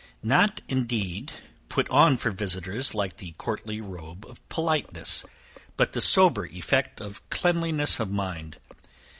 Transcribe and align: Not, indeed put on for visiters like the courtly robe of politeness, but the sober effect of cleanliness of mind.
Not, 0.23 0.61
indeed 0.67 1.31
put 1.69 1.87
on 1.91 2.17
for 2.17 2.31
visiters 2.31 2.95
like 2.95 3.17
the 3.17 3.35
courtly 3.37 3.81
robe 3.81 4.25
of 4.25 4.39
politeness, 4.49 5.23
but 5.77 5.93
the 5.93 6.01
sober 6.01 6.47
effect 6.47 6.99
of 6.99 7.29
cleanliness 7.29 7.99
of 7.99 8.09
mind. 8.09 8.57